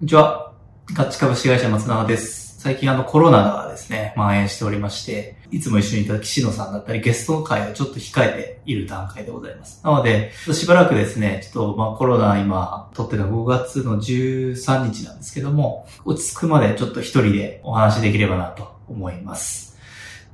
[0.00, 0.54] こんにちは。
[0.94, 2.58] ガッチ株式会社松永です。
[2.58, 9.84] 最近あのコロナがですね、蔓延しておりまして、いつも一緒にいた岸野さんだったりゲストの会をちょっと控えている段階でございます。
[9.84, 19.69] なので、しばらくですね、ちょっとまあコロナ今、撮ってる5月の13日なんですけども、落ち着くまでちょっと一人でお話できればなと思います。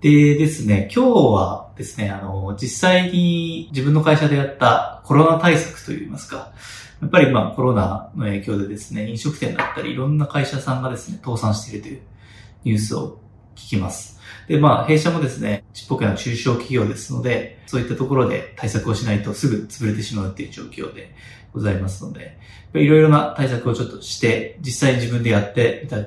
[0.01, 6.53] でですね、今日はですね、あの、実際に自分の会社でやったコロナ対策といいますか、
[7.01, 12.01] やっぱりまあコロナの影響でですね、飲食店だったりいろんな会社さんがですね、倒産しているという
[12.65, 13.19] ニュースを
[13.55, 14.21] 聞きます。
[14.49, 21.15] で、まあ弊社もですね、ちっぽけな中小企業ですので、そういったところで対策をしないとすぐ潰れてしまうっていう状況で
[21.55, 22.39] ございますので、
[22.75, 26.05] いろいろな対策をちょっとして、実際に自分でやってみた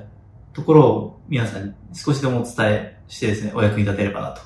[0.52, 4.40] ところを皆さんに少しでもお伝えしてですね、お役に立てればなと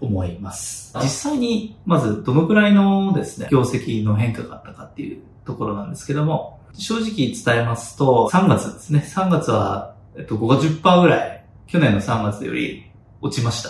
[0.00, 0.96] 思います。
[1.02, 9.04] 実際に、まずどのくらいのですね、業績の変化があったかっていうところなんですけども、正直伝えますと、3月ですね。
[9.06, 12.84] 3月は、えっと、50%ぐらい、去年の3月より
[13.20, 13.62] 落ちまし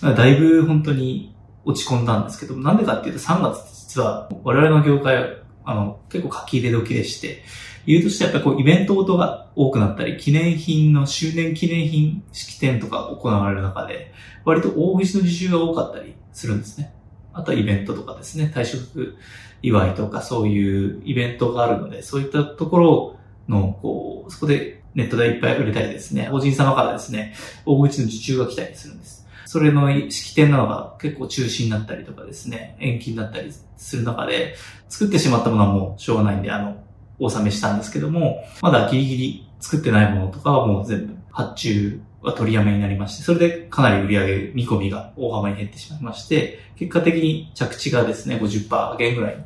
[0.00, 0.14] た。
[0.14, 7.42] だいぶ本当に落ち込んだんですけど、なんでかっていうと3月って実は我々の業界、あの、結構書き入れ時でして、
[7.86, 14.12] 理由としてやっぱりこうイベントごとが多くなったり、記念品の周年記念品式典とか行われる中で、
[14.44, 16.92] 割と大口の受注が多かったりするんですね。
[17.32, 19.16] あとはイベントとかですね、退職
[19.62, 23.16] 祝いとかそういうイベントがあるので、そういったところ
[23.48, 29.26] の、こう、そこでネットでいっぱい売れたりですね、法人様からですね、大口の受注が来たりするんです。
[29.46, 34.54] それの式典なのが結構中止になったりとかですね、延期になったりする中で、
[34.88, 36.76] 作ってしまったものはもうしょうがないんで、あの、
[37.18, 49.42] お納めしたんですけども、まだギリギリ作ってないものとかはもう全部発注は取りやめになりまして、それでかなり売り上げ見込みが大幅に減ってしまいまして、結果的に着地がですね、50%減ぐらいに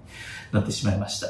[0.52, 1.28] なってしまいました。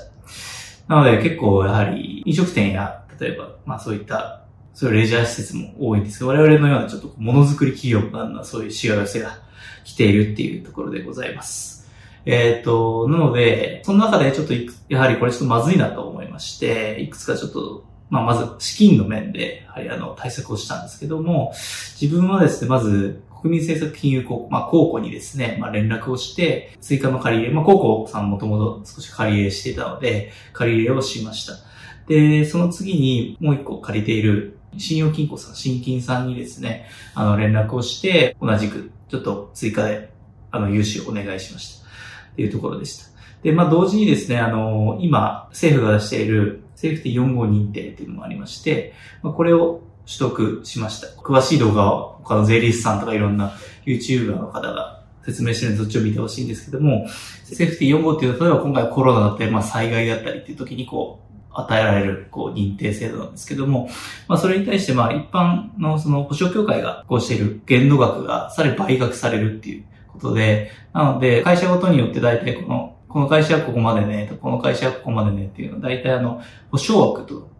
[0.88, 4.45] なので結構やはり飲食店や、例えば、まあそういった、
[4.76, 9.38] そういうレジャー施設も多いんですが、我々のようなちょっとものづくり企業がそういうしわ寄せが
[9.84, 11.88] 来ているっていうところでございます。
[12.26, 21.54] えっ、と、なので、その中でちょっといく、やはりこれちょっとまずいなと思いまして、いくつかちょっと、まあまず資金の面で、やはりあの対策をしたんですけども、
[21.98, 31.65] 自分はですね、まず国民政策金融公、まあ公庫にですね、まあ連絡をして、追加の借り入れ、まあ公庫さんもともと少し借り入れしていたので、借り入れをしました。
[32.08, 40.10] で、その次にもう一個借りている信用金庫さん、新金さんにですね、あの連絡をして、同じくちょっと追加で、
[40.50, 41.86] あの、融資をお願いしました。
[42.32, 43.06] っていうところでした。
[43.42, 48.92] で、まあ、同時にですね、あの、今、政府が出しているセーフティ4号認定っていうのもありまして、
[49.22, 51.08] まあ、これを取得しました。
[51.22, 53.52] 詳しい動画は他の税理士さんとかいろんな
[53.86, 57.06] YouTuber の方が説明してるのでそっちを見てほしいんですけども、
[57.44, 61.25] セーフティ4号っていうのは、例えば今回コロナだったり、まあ、災害だったりっていう時にこう、
[61.60, 63.88] 与えられる、こう、認定制度なんですけども、
[64.28, 77.50] まあ、それに対して、まあ、一般の、その、保証協会が、こうしている限度額が、さらに倍額されるっていうことで、なので、会社ごとによって大体この、この会社はここまでね、この会社はここまでねっていうのは、大体あの、保証枠と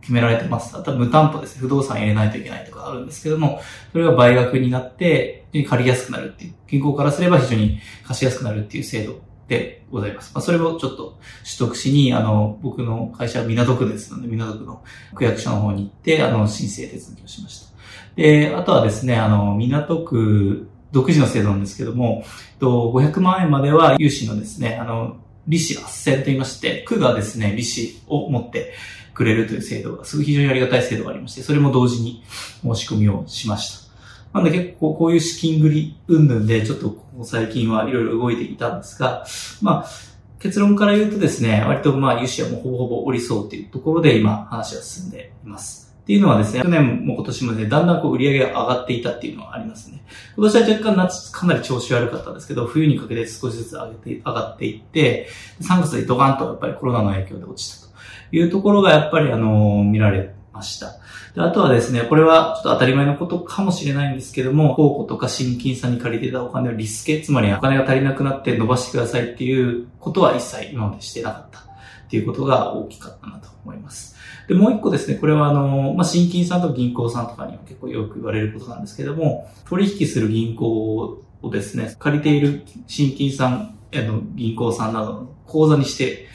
[0.00, 0.76] 決められてます。
[0.76, 1.62] あとは無担保ですね。
[1.62, 3.60] 不動産入れないといけないとかあるんですけども、
[3.92, 10.30] それが倍額になって、非常に借りやすくなるっていう、銀行からすれば非常に貸しやすくなるっていう制度でございます。
[10.32, 14.82] まあ、それをちょっと取得しに、あの、僕の会社は港区ですので、港区の
[15.16, 17.70] 区役所の方に行って、あの、申請手続きをしました。
[18.14, 22.24] で、あとはですね、あの、港区独自の制度なんですけども、
[22.60, 25.16] 500万円までは融資のですね、あの、
[25.48, 28.72] 利子斡旋と言いまして、区がですね、利子を持って
[29.14, 32.22] くれるという制度が、すごい非常にありがたい制度がありまして、それも同時に
[32.62, 33.89] 申し込みをしました。
[34.32, 39.26] なんで結構こういう資金繰り云々で、ちょっとここ最近はいろいろ動いていたんですが、
[39.60, 39.90] まあ、
[40.38, 45.90] 結論から言うとですね、割とまあ融資はもうほぼほぼ降りそうというところで今話は進んでいます。
[46.02, 50.02] っていうのはですね、去年も今年もね、だんだんこう売り上げが上がっていたっていうのはありますね。
[50.36, 55.28] 今年は若干夏かなり調子悪かったんですけど、冬にかけて少しずつ上げて、上がっていって、
[55.60, 57.92] 3月でドカンとやっぱりコロナの影響で落ちたと
[58.32, 60.99] いうところがやっぱりあの、見られました。
[61.34, 71.62] であとはですね、これはちょっと当たり前のことかもしれないんですけども、公庫とか新金さんに借りてたお金をリスケ、つまりお金が足りなくなって伸ばしてくださいっていうことは一切今までしてなかったっ
[72.10, 74.16] ていうことが大きかったなと思います。
[74.48, 86.26] で、もう一個ですね、これはあの、まあ、新金さんと銀行さんとかには結構よく言われることなんですけども、取引する銀行をですね、借りている新金さん、あの、銀行さんなどの口座にして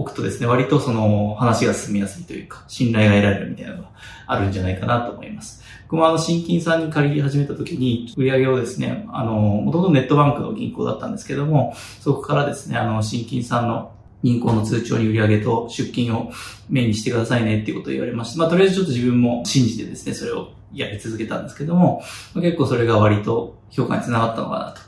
[0.00, 3.90] おくとですね、割とその話が進みやすいというか、信頼が得られるみたいなのが
[4.26, 5.62] あるんじゃないかなと思います。
[5.82, 13.92] 僕もあの、新金さんに借り始めた時に、売り上げをですね、あの、もともとネットバンクの銀行だったんですけども、そこからですね、あの、新金さんの
[14.22, 16.30] 銀行の通帳に売り上げと出金を
[16.70, 22.02] メインにしてくださいねっていうことを言われまして、まあとりあえずちょっと自分も信じてですね、それをやり続けたんですけども、
[22.34, 24.80] 結構それが割と評価につながったのかなと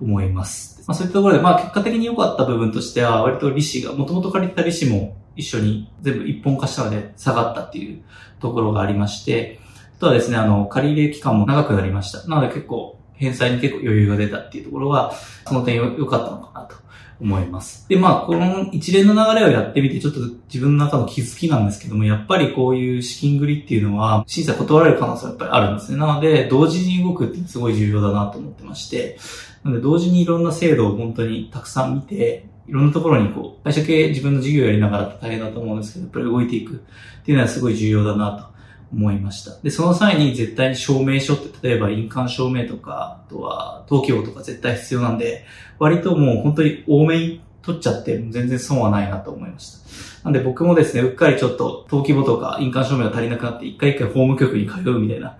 [0.00, 0.75] 思います。
[0.86, 8.02] まあそういったところで、まあ結果的に良かった部分としては、割と利子が、もともと借りた利子も一緒に全部一本化したので下がったっていう
[8.40, 9.60] ところがありまして、
[9.96, 12.26] あとはですね、あの、借り入れ期間も長くなりました。
[12.28, 15.12] なので結構、返済に結構余裕が出たっていうところは、
[15.46, 16.76] その点良かったのかなと
[17.20, 17.88] 思います。
[17.88, 20.20] で、まあ、この一連の流れをやってみて、ちょっと
[20.52, 25.98] 自分の中の気づきなんですけども、やっぱりこういう資金繰りっていうのは、審査断られる可能性はやっぱりあるんですね。
[25.98, 29.18] なので、同時に動くってすごい重要だなと思ってまして、
[29.64, 36.76] なので、同時にいろんな制度を本当にたくさん見て、いろんなところにこう、会社系自分の事業やりながら大変だと思うんですけど、やっぱり動いていくっ
[37.24, 38.55] ていうのはすごい重要だなと
[38.92, 39.58] 思いました。
[39.62, 45.44] で、その際に絶対に証明書って、例えば印鑑証明とか、あとは登記簿とか絶対必要なんで、
[45.78, 50.24] 割ともう本当に多めに取っちゃって全然損はないなと思いました。
[50.24, 55.36] なんで僕もですね、うっかりちょっと登記簿とか印鑑証明が足りなくなって、一回一回法務局に通うみたいな、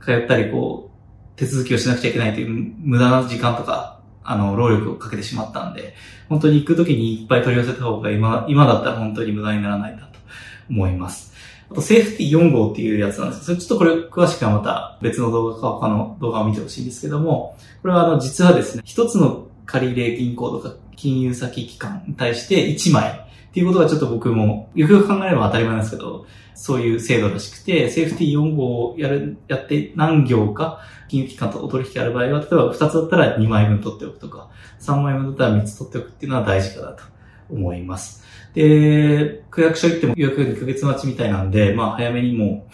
[0.00, 5.94] 通ったりこう、手続きをしなくちゃいけないという無駄な時間とか、あの、労力をかけてしまったんで、
[6.28, 10.18] 本当に行くときにいっぱい取り寄せた方が今、今だったら本当に無駄にならないなと
[10.70, 11.31] 思います。
[11.72, 37.04] あと、セーフティ4号っていうやつなんですけど、ちょっとこれ詳しくはまた別の動画か他の動画を見てほしいんですけども、これはあの、実はですね、一つの借入銀行とか金融先機関に対して1枚っていうことがちょっと僕も、よくよく考えれば当たり前なんですけど、そういう制度らしくて、セーフティ4号をやる、やって何行か金融機関とお取引ある場合は、例えば2つだったら2枚分取っておくとか、3枚分だったら3つ取っておくっていうのは大事かなと
[37.50, 38.22] 思います。
[38.54, 42.66] で、区役所行っても予約2ヶ月待ちみたいなんで、まあ早めにも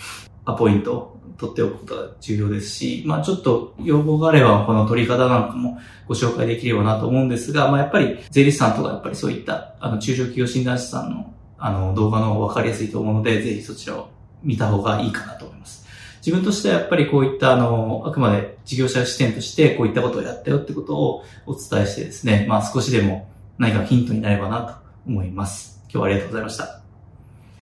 [0.45, 14.11] アポイント取っておくことが重要ですし、まあちょっと要望があればこの取り方なんかもご紹介できればなと思うんですが、まあやっぱり税理士さんとかやっぱりそういったあの中小企業診断士さんのあの動画の方がわかりやすいと思うので、ぜひそちらを
[14.43, 15.87] 見た方がいいかなと思います。
[16.25, 23.29] 自分としてはやっぱりこういったあの、あくまで事業者視点としてこういったことをやったよってことをお伝えしてですね、まあ少しでも
[23.59, 25.81] 何かヒントになればなと思います。
[25.85, 26.78] 今日はありがとうございました。